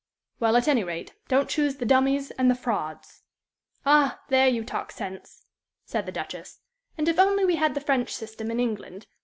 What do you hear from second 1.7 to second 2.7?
the dummies and the